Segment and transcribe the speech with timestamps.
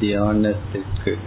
[0.00, 1.18] தியானத்திற்கு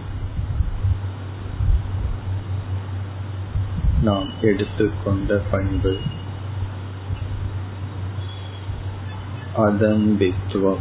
[4.02, 6.00] நாம் எடுத்துக்கொண்ட பண்பு
[9.58, 10.78] அதம்பித்துவம்.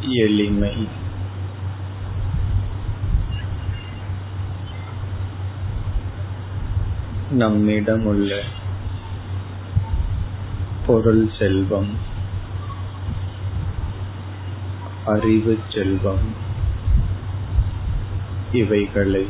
[0.00, 0.88] எளிமை.
[7.30, 8.42] நம்மிடம் உள்ள
[10.90, 11.90] பொருள் செல்வம்
[15.04, 16.26] அறிவு செல்வம்
[18.52, 19.26] இவைகளை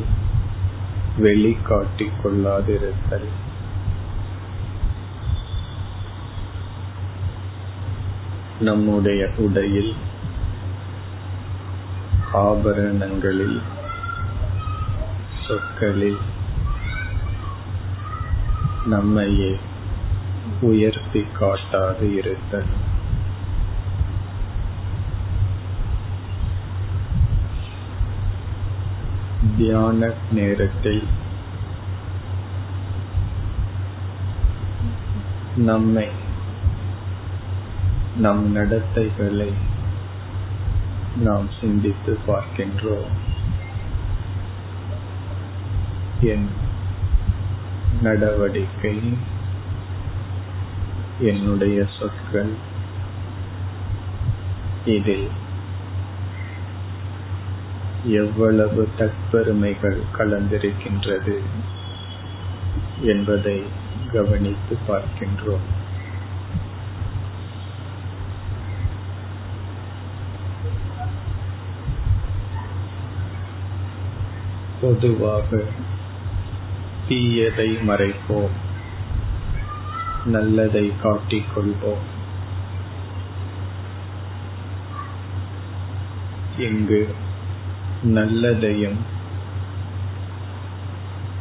[1.16, 3.28] வெளிக்காட்டிக் கொள்ளாதிருத்தல்.
[8.60, 9.94] நம்முடைய உடையில்
[12.32, 13.62] ஆபரணங்களில்
[15.46, 16.20] சொற்களில்
[18.84, 19.58] நம்மையே
[20.60, 22.98] உயர்த்தி காட்டாது இருத்தல்.
[29.56, 31.06] தியான நேரத்தில்
[35.56, 36.08] நம்மை
[38.16, 39.52] நம் நடத்தைகளை
[41.16, 43.10] நாம் சிந்தித்து பார்க்கின்றோம்.
[46.20, 46.50] என்
[48.02, 49.16] நடவடிக்கை
[51.20, 52.52] என்னுடைய சொற்கள்
[54.84, 55.28] இதில்.
[58.04, 61.40] எவ்வளவு தற்பெருமைகள் கலந்திருக்கின்றது
[63.00, 63.62] என்பதை
[64.12, 65.66] கவனித்து பார்க்கின்றோம்.
[74.80, 75.64] பொதுவாக
[77.08, 78.68] தீயதை மறைப்போம்.
[80.24, 82.06] நல்லதை காட்டிக் கொள்வோம்
[86.56, 87.14] இங்கு
[88.02, 89.00] நல்லதையும்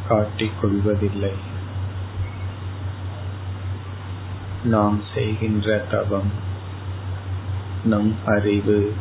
[0.08, 1.34] காட்டிக் கொள்வதில்லை
[4.64, 6.30] நாம் செய்கின்ற தவம்
[7.84, 8.92] நம் அறிவு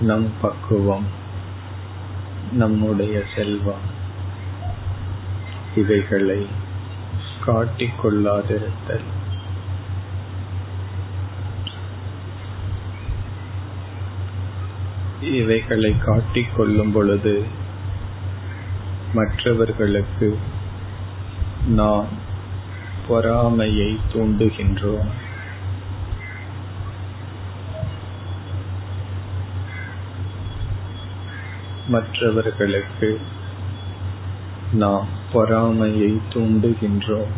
[0.00, 1.08] நம் பக்குவம்
[2.52, 3.86] நம்முடைய செல்வம்
[5.74, 6.46] இவைகளை
[7.44, 9.08] காட்டிக் கொள்ளாதிருத்தல்
[15.20, 17.44] இவைகளை காட்டிக் கொள்ளும் பொழுது
[19.12, 20.38] மற்றவர்களுக்கு
[21.66, 22.06] நாம்
[23.08, 25.10] பொறாமையை தூண்டுகின்றோம்.
[31.88, 33.20] மற்றவர்களுக்கு
[34.72, 37.32] நாம் பொறாமையை தூண்டுகின்றோம்.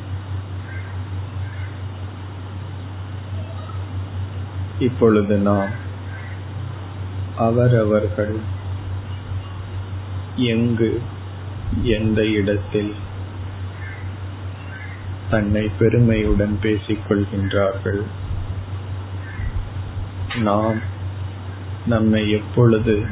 [4.79, 5.69] இப்பொழுது நாம்
[7.37, 8.37] அவரவர்கள்
[10.37, 11.01] எங்கு
[11.83, 12.95] எந்த இடத்தில்
[15.31, 18.03] தன்னை பெருமையுடன் பேசிக் கொள்கின்றார்கள்
[20.37, 20.79] நாம்
[21.87, 23.07] நம்மை எப்பொழுது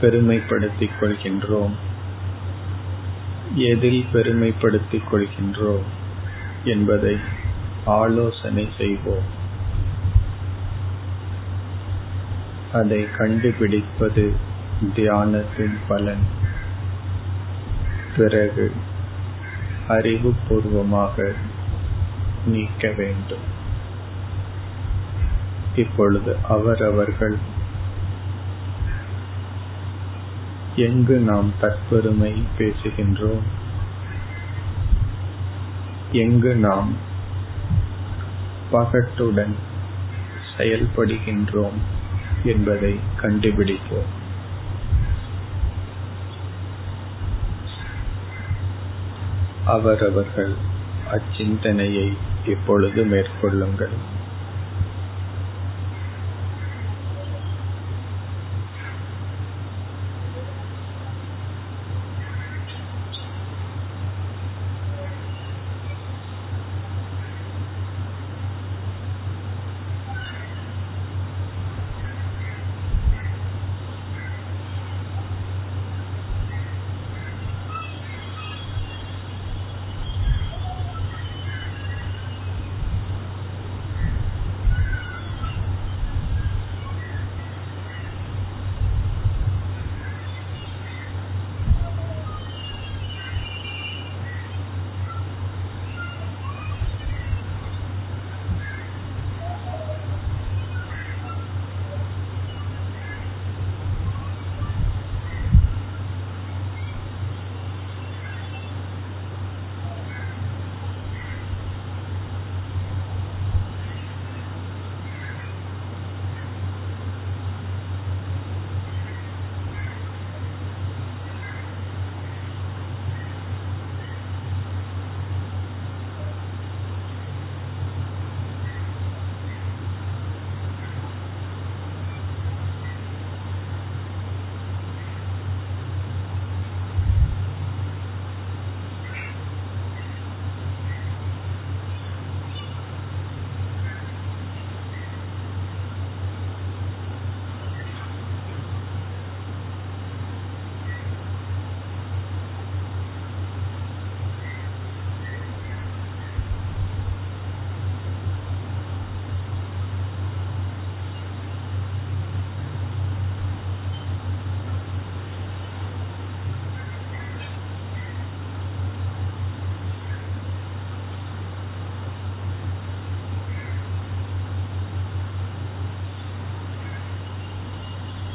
[0.00, 1.72] பெருமைப்படுத்திக் கொள்கின்றோம்
[3.54, 5.82] எதில் பெருமைப்படுத்திக் கொள்கின்றோம்
[6.64, 7.16] என்பதை
[7.84, 9.40] ஆலோசனை செய்வோம்.
[12.72, 14.34] அதை கண்டுபிடிப்பது
[14.96, 16.26] தியானத்தின் பலன்.
[18.16, 18.72] பிறகு
[19.88, 21.34] அறிவுபூர்வமாக
[22.46, 23.60] நீக்க வேண்டும்.
[25.76, 27.60] இப்பொழுது அவரவர்கள்
[30.76, 33.40] எங்கு நாம் தற்பெருமை பேசுகின்றோம்?
[36.12, 36.92] எங்கு நாம்
[38.72, 39.54] பகட்டுடன்
[40.58, 41.78] செயல்படுகின்றோம்
[42.44, 44.10] என்பதை கண்டுபிடிப்போம்.
[49.64, 50.54] அவரவர்கள்
[51.12, 52.16] அச்சிந்தனையை
[52.46, 54.20] இப்பொழுது மேற்கொள்ளுங்கள்?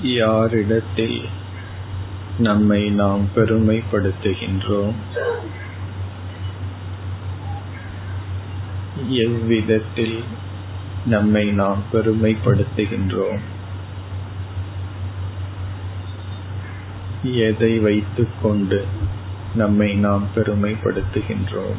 [0.01, 1.25] யாரிடத்தில்
[2.37, 4.93] நம்மை நாம் பெருமைப்படுத்துகின்றோம்?
[9.09, 10.23] எவ்விதத்தில்
[11.05, 13.39] நம்மை நாம் பெருமைப்படுத்துகின்றோம்?
[17.23, 18.85] எதை வைத்துக்கொண்டு
[19.55, 21.77] நம்மை நாம் பெருமைப்படுத்துகின்றோம்?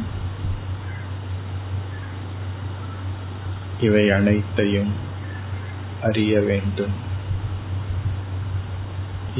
[3.81, 4.93] இவை அனைத்தையும்
[6.03, 7.08] அறிய வேண்டும்.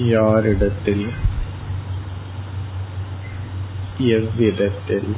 [0.07, 1.11] யாரிடத்தில்
[3.99, 5.17] எவ்விதத்தில்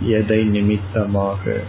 [0.00, 1.60] எதை நிமித்தமாக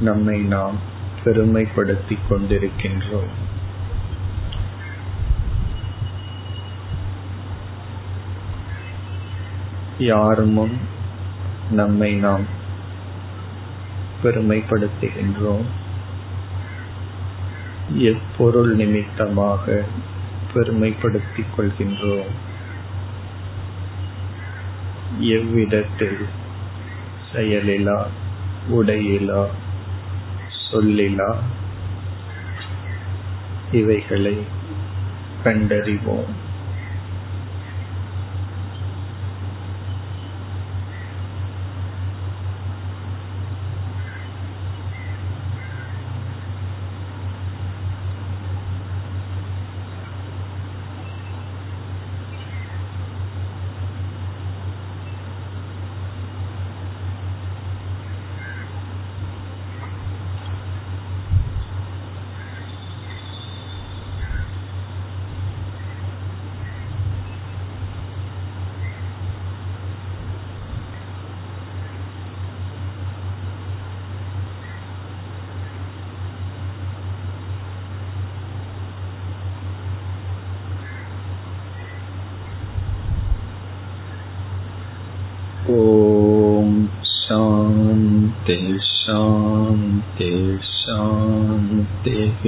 [0.00, 0.76] நம்மை நாம்
[1.24, 3.32] பெருமைப்படுத்திக் கொண்டிருக்கின்றோம்?
[9.98, 10.78] யார் முன்
[11.70, 12.44] நம்மை நாம்
[14.22, 15.66] பெருமைப்படுத்துகின்றோம்?
[17.94, 19.84] எப்பொருள் நிமித்தமாக
[20.54, 22.30] பெருமைப்படுத்திக் கொள்கின்றோம்.
[25.18, 26.26] எவ்விதத்தில்
[27.32, 28.06] செயலிலா
[28.70, 29.46] உடையிலா
[30.72, 31.36] சொல்லிலா
[33.72, 34.44] இவைகளை
[35.44, 36.44] கண்டறிவோம்.
[88.45, 92.41] शान्ति शान्ति शान्तिः